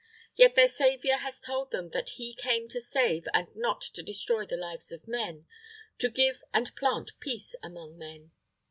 [0.35, 4.47] Yet their Saviour has told them that He came to save and not to destroy
[4.47, 5.45] the lives of men,
[5.99, 8.31] to give and plant peace among men.